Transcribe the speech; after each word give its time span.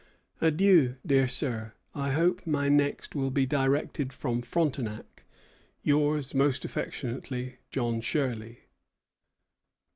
Adieu, 0.41 0.95
dear 1.05 1.27
sir; 1.27 1.73
I 1.93 2.09
hope 2.09 2.47
my 2.47 2.69
next 2.69 3.13
will 3.13 3.29
be 3.29 3.45
directed 3.45 4.11
from 4.11 4.41
Frontenac. 4.41 5.25
Yours 5.83 6.33
most 6.33 6.65
affectionately, 6.65 7.57
John 7.69 8.01
Shirley." 8.01 8.61